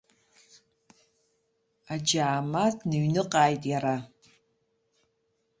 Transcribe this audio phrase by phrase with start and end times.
[1.93, 3.95] Аџьаама дныҩныҟааит иара.